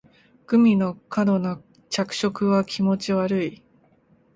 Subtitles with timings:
[0.47, 3.63] グミの過度な着色は気持ち悪い